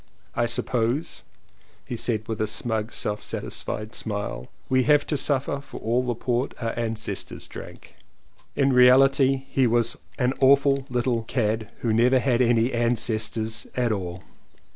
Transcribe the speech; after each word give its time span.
"I 0.33 0.47
suppose," 0.47 1.21
he 1.85 1.95
said 1.95 2.27
with 2.27 2.41
a 2.41 2.47
smug 2.47 2.91
self 2.91 3.21
satisfied 3.21 3.93
smile, 3.93 4.47
"we 4.67 4.81
have 4.85 5.05
to 5.05 5.15
suffer 5.15 5.61
for 5.61 5.79
all 5.79 6.01
the 6.01 6.15
port 6.15 6.55
our 6.59 6.73
ancestors 6.75 7.45
drank." 7.47 7.95
In 8.55 8.73
reality 8.73 9.43
he 9.51 9.67
was 9.67 9.97
an 10.17 10.33
awful 10.41 10.87
little 10.89 11.21
cad 11.25 11.69
who 11.81 11.89
had 11.89 11.97
never 11.97 12.17
201 12.17 12.35
CONFESSIONS 12.35 12.47
OF 12.47 12.49
TWO 12.49 12.49
BROTHERS 12.49 12.73
had 12.73 12.81
any 12.81 12.85
ancestors 12.85 13.67
at 13.75 13.91
all. 13.91 14.23